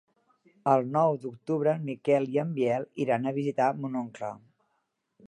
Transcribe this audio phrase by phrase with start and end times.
[0.71, 4.31] El nou d'octubre en Miquel i en Biel iran a visitar mon oncle.